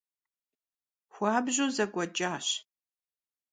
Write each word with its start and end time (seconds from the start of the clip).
Xuabju 1.13 1.65
zek'ueç'aş. 1.75 2.47